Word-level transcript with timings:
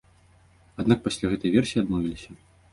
Аднак 0.85 1.05
пасля 1.05 1.25
ад 1.31 1.35
гэтай 1.35 1.55
версіі 1.59 1.79
адмовіліся. 1.85 2.29